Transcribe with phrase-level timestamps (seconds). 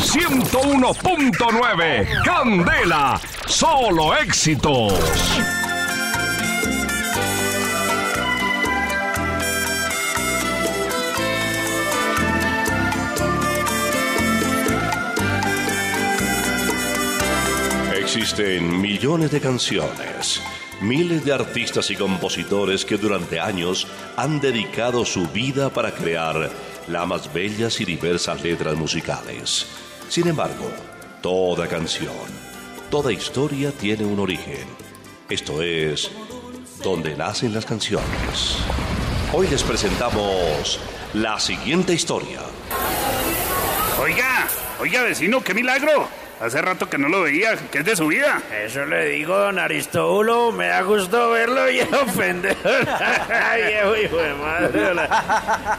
[0.00, 2.24] 101.9.
[2.24, 4.94] Candela, solo éxitos.
[17.94, 20.42] Existen millones de canciones,
[20.80, 23.86] miles de artistas y compositores que durante años
[24.16, 26.50] han dedicado su vida para crear
[26.88, 29.68] las más bellas y diversas letras musicales.
[30.10, 30.68] Sin embargo,
[31.22, 32.10] toda canción,
[32.90, 34.66] toda historia tiene un origen.
[35.28, 36.10] Esto es
[36.82, 38.56] donde nacen las canciones.
[39.32, 40.80] Hoy les presentamos
[41.14, 42.40] la siguiente historia.
[44.02, 44.48] Oiga,
[44.80, 46.08] oiga vecino, qué milagro.
[46.40, 47.54] Hace rato que no lo veía.
[47.70, 48.40] ¿Qué es de su vida?
[48.64, 50.52] Eso le digo, don Aristóbulo.
[50.52, 52.56] Me da gusto verlo y ofender.
[52.62, 54.94] Viejo hijo de madre.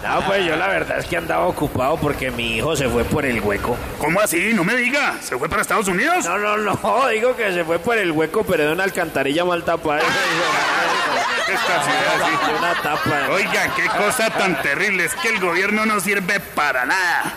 [0.03, 3.25] No, pues yo la verdad es que andaba ocupado porque mi hijo se fue por
[3.25, 3.75] el hueco.
[3.97, 4.53] ¿Cómo así?
[4.53, 5.15] No me diga.
[5.19, 6.25] ¿Se fue para Estados Unidos?
[6.25, 7.07] No, no, no.
[7.11, 10.01] Digo que se fue por el hueco, pero de una alcantarilla mal tapada.
[11.47, 12.51] Esta ciudad, sí.
[12.57, 13.29] Una tapa.
[13.31, 15.05] Oiga, qué cosa tan terrible.
[15.05, 17.33] Es que el gobierno no sirve para nada.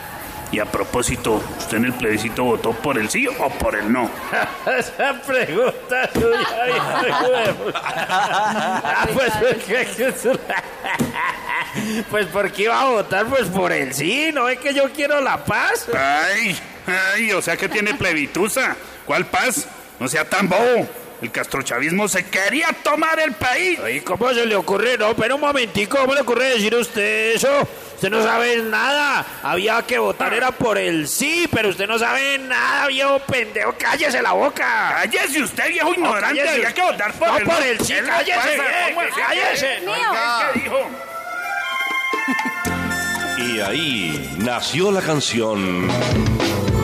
[0.54, 4.08] Y a propósito, ¿usted en el plebiscito votó por el sí o por el no?
[4.78, 6.10] Esa pregunta.
[7.76, 9.32] Ah, pues,
[12.10, 15.44] pues porque iba a votar pues por el sí, ¿no es que yo quiero la
[15.44, 15.88] paz?
[15.92, 18.76] Ay, ay, o sea que tiene plebitusa.
[19.04, 19.66] ¿Cuál paz?
[19.98, 20.88] No sea tan bobo.
[21.20, 23.80] El castrochavismo se quería tomar el país.
[23.92, 24.98] ¿Y cómo se le ocurre?
[24.98, 27.68] No, pero un momentico, ¿cómo le ocurre decir a usted eso?
[27.94, 29.24] Usted no sabe nada.
[29.42, 33.74] Había que votar, era por el sí, pero usted no sabe nada, viejo pendejo.
[33.78, 34.96] Cállese la boca.
[35.00, 36.40] Cállese usted, viejo ignorante.
[36.40, 38.58] cállese Había que votar por No, el por el sí, ¿Qué le cállese,
[39.16, 39.82] cállese.
[39.86, 40.90] Oiga, ¿Qué dijo?
[43.38, 45.86] Y ahí nació la canción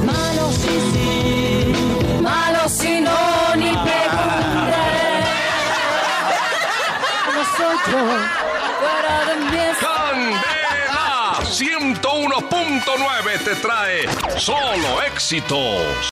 [0.05, 1.75] Malo si sí,
[2.21, 3.91] malo si no, ni pregunté.
[7.35, 7.99] No soy yo,
[8.81, 9.90] fuera de mi Candela
[11.51, 16.07] 101.9 te trae solo éxitos.